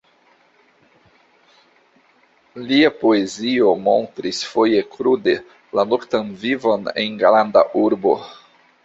Lia 2.69 2.89
poezio 3.01 3.73
montris, 3.89 4.39
foje 4.55 4.79
krude, 4.95 5.37
la 5.81 5.85
noktan 5.91 6.33
vivon 6.47 6.91
en 7.05 7.21
granda 7.25 7.65
urbo. 7.85 8.17